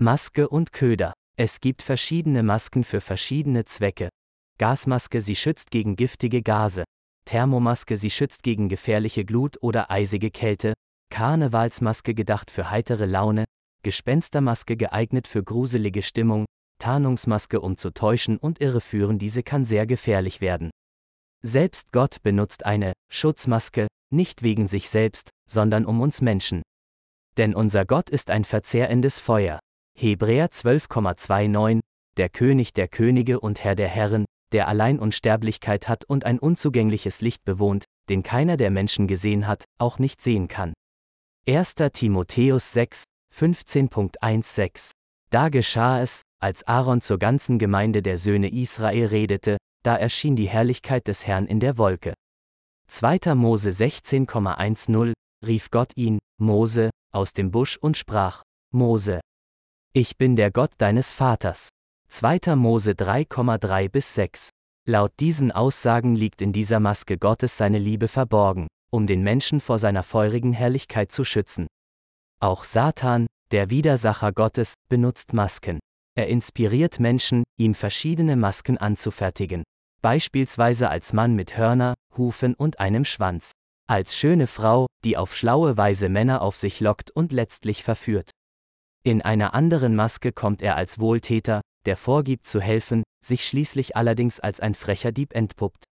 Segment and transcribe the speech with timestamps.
[0.00, 1.12] Maske und Köder.
[1.36, 4.10] Es gibt verschiedene Masken für verschiedene Zwecke.
[4.56, 6.84] Gasmaske, sie schützt gegen giftige Gase.
[7.24, 10.74] Thermomaske, sie schützt gegen gefährliche Glut oder eisige Kälte.
[11.10, 13.44] Karnevalsmaske gedacht für heitere Laune.
[13.82, 16.44] Gespenstermaske geeignet für gruselige Stimmung.
[16.78, 20.70] Tarnungsmaske um zu täuschen und irreführen, diese kann sehr gefährlich werden.
[21.42, 26.62] Selbst Gott benutzt eine Schutzmaske, nicht wegen sich selbst, sondern um uns Menschen.
[27.36, 29.58] Denn unser Gott ist ein verzehrendes Feuer.
[30.00, 31.80] Hebräer 12,29,
[32.16, 37.20] der König der Könige und Herr der Herren, der allein Unsterblichkeit hat und ein unzugängliches
[37.20, 40.72] Licht bewohnt, den keiner der Menschen gesehen hat, auch nicht sehen kann.
[41.48, 41.74] 1.
[41.92, 44.92] Timotheus 6, 15.16
[45.30, 50.48] Da geschah es, als Aaron zur ganzen Gemeinde der Söhne Israel redete, da erschien die
[50.48, 52.14] Herrlichkeit des Herrn in der Wolke.
[52.86, 53.34] 2.
[53.34, 55.12] Mose 16,10
[55.44, 59.18] rief Gott ihn, Mose, aus dem Busch und sprach, Mose,
[59.98, 61.70] ich bin der Gott deines Vaters.
[62.08, 62.54] 2.
[62.54, 64.50] Mose 3,3 bis 6.
[64.86, 69.80] Laut diesen Aussagen liegt in dieser Maske Gottes seine Liebe verborgen, um den Menschen vor
[69.80, 71.66] seiner feurigen Herrlichkeit zu schützen.
[72.38, 75.80] Auch Satan, der Widersacher Gottes, benutzt Masken.
[76.14, 79.64] Er inspiriert Menschen, ihm verschiedene Masken anzufertigen.
[80.00, 83.50] Beispielsweise als Mann mit Hörner, Hufen und einem Schwanz.
[83.88, 88.30] Als schöne Frau, die auf schlaue Weise Männer auf sich lockt und letztlich verführt.
[89.08, 94.38] In einer anderen Maske kommt er als Wohltäter, der vorgibt zu helfen, sich schließlich allerdings
[94.38, 95.84] als ein frecher Dieb entpuppt.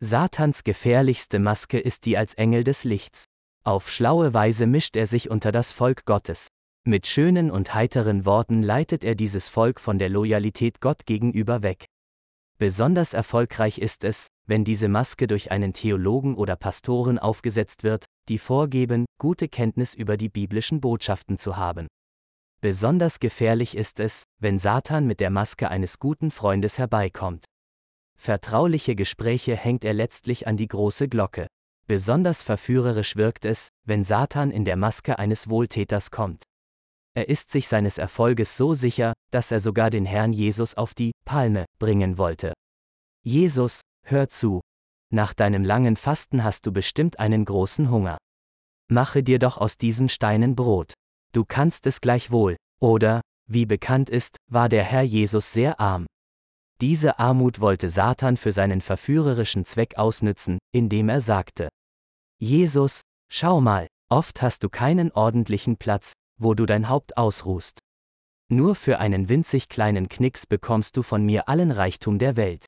[0.00, 3.24] Satans gefährlichste Maske ist die als Engel des Lichts.
[3.64, 6.48] Auf schlaue Weise mischt er sich unter das Volk Gottes.
[6.84, 11.86] Mit schönen und heiteren Worten leitet er dieses Volk von der Loyalität Gott gegenüber weg.
[12.58, 18.36] Besonders erfolgreich ist es, wenn diese Maske durch einen Theologen oder Pastoren aufgesetzt wird, die
[18.36, 21.86] vorgeben, gute Kenntnis über die biblischen Botschaften zu haben.
[22.62, 27.44] Besonders gefährlich ist es, wenn Satan mit der Maske eines guten Freundes herbeikommt.
[28.16, 31.48] Vertrauliche Gespräche hängt er letztlich an die große Glocke.
[31.88, 36.44] Besonders verführerisch wirkt es, wenn Satan in der Maske eines Wohltäters kommt.
[37.14, 41.10] Er ist sich seines Erfolges so sicher, dass er sogar den Herrn Jesus auf die
[41.24, 42.52] Palme bringen wollte.
[43.24, 44.60] Jesus, hör zu.
[45.12, 48.18] Nach deinem langen Fasten hast du bestimmt einen großen Hunger.
[48.88, 50.94] Mache dir doch aus diesen Steinen Brot.
[51.34, 56.06] Du kannst es gleichwohl, oder, wie bekannt ist, war der Herr Jesus sehr arm.
[56.80, 61.68] Diese Armut wollte Satan für seinen verführerischen Zweck ausnützen, indem er sagte,
[62.40, 67.78] Jesus, schau mal, oft hast du keinen ordentlichen Platz, wo du dein Haupt ausruhst.
[68.48, 72.66] Nur für einen winzig kleinen Knicks bekommst du von mir allen Reichtum der Welt.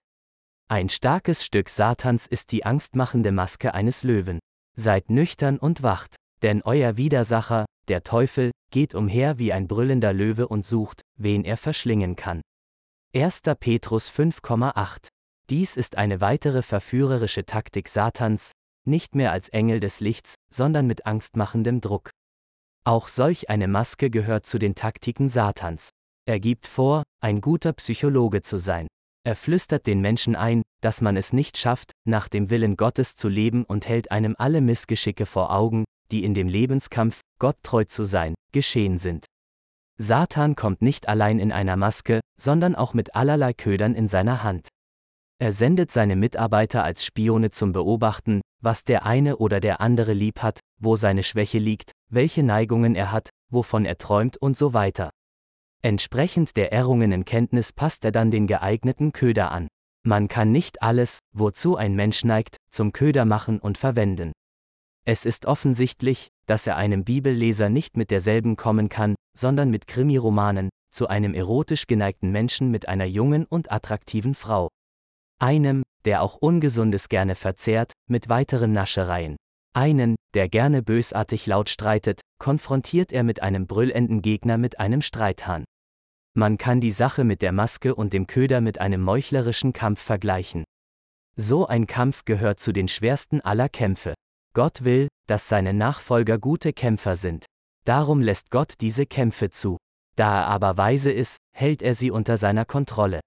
[0.69, 4.39] Ein starkes Stück Satans ist die angstmachende Maske eines Löwen.
[4.77, 10.49] Seid nüchtern und wacht, denn euer Widersacher, der Teufel, geht umher wie ein brüllender Löwe
[10.49, 12.41] und sucht, wen er verschlingen kann.
[13.15, 13.43] 1.
[13.61, 15.09] Petrus 5,8
[15.51, 18.53] Dies ist eine weitere verführerische Taktik Satans,
[18.87, 22.11] nicht mehr als Engel des Lichts, sondern mit angstmachendem Druck.
[22.85, 25.91] Auch solch eine Maske gehört zu den Taktiken Satans.
[26.27, 28.87] Er gibt vor, ein guter Psychologe zu sein.
[29.27, 33.29] Er flüstert den Menschen ein, dass man es nicht schafft, nach dem Willen Gottes zu
[33.29, 38.05] leben und hält einem alle Missgeschicke vor Augen, die in dem Lebenskampf, Gott treu zu
[38.05, 39.27] sein, geschehen sind.
[39.97, 44.69] Satan kommt nicht allein in einer Maske, sondern auch mit allerlei Ködern in seiner Hand.
[45.39, 50.43] Er sendet seine Mitarbeiter als Spione zum Beobachten, was der eine oder der andere lieb
[50.43, 55.11] hat, wo seine Schwäche liegt, welche Neigungen er hat, wovon er träumt und so weiter.
[55.83, 59.69] Entsprechend der errungenen Kenntnis passt er dann den geeigneten Köder an.
[60.03, 64.33] Man kann nicht alles, wozu ein Mensch neigt, zum Köder machen und verwenden.
[65.07, 70.71] Es ist offensichtlich, dass er einem Bibelleser nicht mit derselben kommen kann, sondern mit Krimiromanen,
[70.91, 74.69] zu einem erotisch geneigten Menschen mit einer jungen und attraktiven Frau.
[75.41, 79.37] Einem, der auch Ungesundes gerne verzehrt, mit weiteren Naschereien.
[79.75, 85.65] Einen, der gerne bösartig laut streitet, konfrontiert er mit einem brüllenden Gegner mit einem Streithahn.
[86.37, 90.65] Man kann die Sache mit der Maske und dem Köder mit einem meuchlerischen Kampf vergleichen.
[91.37, 94.15] So ein Kampf gehört zu den schwersten aller Kämpfe.
[94.55, 97.47] Gott will, dass seine Nachfolger gute Kämpfer sind.
[97.85, 99.77] Darum lässt Gott diese Kämpfe zu.
[100.17, 103.21] Da er aber weise ist, hält er sie unter seiner Kontrolle.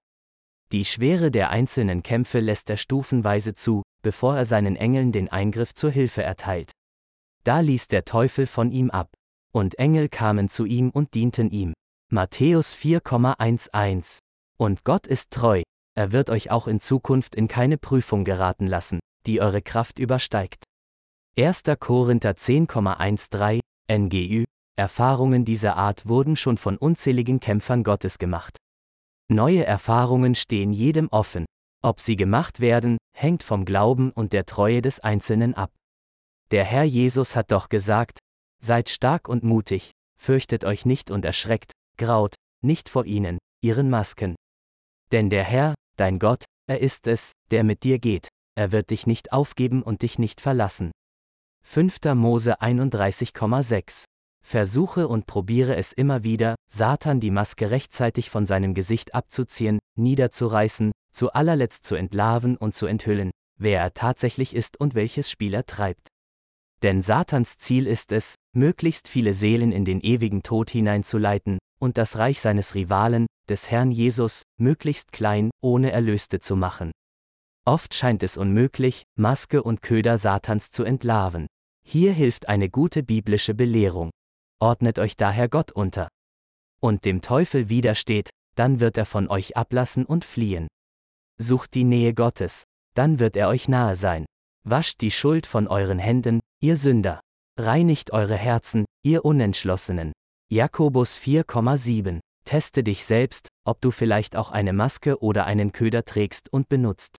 [0.72, 5.74] Die Schwere der einzelnen Kämpfe lässt er stufenweise zu, bevor er seinen Engeln den Eingriff
[5.74, 6.72] zur Hilfe erteilt.
[7.44, 9.12] Da ließ der Teufel von ihm ab.
[9.52, 11.72] Und Engel kamen zu ihm und dienten ihm.
[12.10, 14.18] Matthäus 4,11
[14.58, 15.62] Und Gott ist treu,
[15.94, 20.64] er wird euch auch in Zukunft in keine Prüfung geraten lassen, die eure Kraft übersteigt.
[21.38, 21.62] 1.
[21.78, 24.42] Korinther 10,13 NGÜ
[24.76, 28.56] Erfahrungen dieser Art wurden schon von unzähligen Kämpfern Gottes gemacht.
[29.30, 31.44] Neue Erfahrungen stehen jedem offen.
[31.80, 35.70] Ob sie gemacht werden, hängt vom Glauben und der Treue des Einzelnen ab.
[36.50, 38.18] Der Herr Jesus hat doch gesagt,
[38.60, 44.34] Seid stark und mutig, fürchtet euch nicht und erschreckt, graut, nicht vor ihnen, ihren Masken.
[45.12, 48.26] Denn der Herr, dein Gott, er ist es, der mit dir geht,
[48.56, 50.90] er wird dich nicht aufgeben und dich nicht verlassen.
[51.70, 51.98] 5.
[52.14, 54.04] Mose 31,6
[54.42, 60.92] Versuche und probiere es immer wieder, Satan die Maske rechtzeitig von seinem Gesicht abzuziehen, niederzureißen,
[61.12, 65.66] zu allerletzt zu entlarven und zu enthüllen, wer er tatsächlich ist und welches Spiel er
[65.66, 66.08] treibt.
[66.82, 72.16] Denn Satans Ziel ist es, möglichst viele Seelen in den ewigen Tod hineinzuleiten, und das
[72.16, 76.92] Reich seines Rivalen, des Herrn Jesus, möglichst klein, ohne Erlöste zu machen.
[77.66, 81.46] Oft scheint es unmöglich, Maske und Köder Satans zu entlarven.
[81.90, 84.10] Hier hilft eine gute biblische Belehrung.
[84.60, 86.08] Ordnet euch daher Gott unter.
[86.82, 90.68] Und dem Teufel widersteht, dann wird er von euch ablassen und fliehen.
[91.38, 94.26] Sucht die Nähe Gottes, dann wird er euch nahe sein.
[94.64, 97.20] Wascht die Schuld von euren Händen, ihr Sünder.
[97.58, 100.12] Reinigt eure Herzen, ihr Unentschlossenen.
[100.52, 106.52] Jakobus 4,7 Teste dich selbst, ob du vielleicht auch eine Maske oder einen Köder trägst
[106.52, 107.16] und benutzt.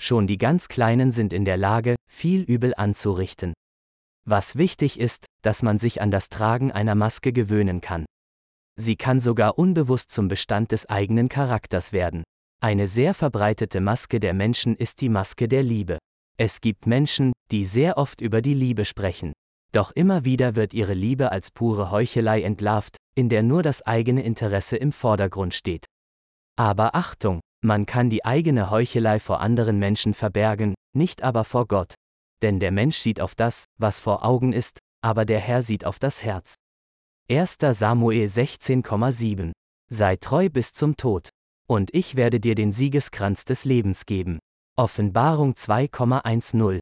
[0.00, 3.54] Schon die ganz Kleinen sind in der Lage, viel Übel anzurichten.
[4.30, 8.04] Was wichtig ist, dass man sich an das Tragen einer Maske gewöhnen kann.
[8.76, 12.24] Sie kann sogar unbewusst zum Bestand des eigenen Charakters werden.
[12.60, 15.96] Eine sehr verbreitete Maske der Menschen ist die Maske der Liebe.
[16.36, 19.32] Es gibt Menschen, die sehr oft über die Liebe sprechen.
[19.72, 24.22] Doch immer wieder wird ihre Liebe als pure Heuchelei entlarvt, in der nur das eigene
[24.24, 25.86] Interesse im Vordergrund steht.
[26.56, 31.94] Aber Achtung, man kann die eigene Heuchelei vor anderen Menschen verbergen, nicht aber vor Gott.
[32.42, 35.98] Denn der Mensch sieht auf das, was vor Augen ist, aber der Herr sieht auf
[35.98, 36.54] das Herz.
[37.30, 37.58] 1.
[37.72, 39.52] Samuel 16,7
[39.90, 41.30] Sei treu bis zum Tod.
[41.68, 44.38] Und ich werde dir den Siegeskranz des Lebens geben.
[44.76, 46.80] Offenbarung 2,10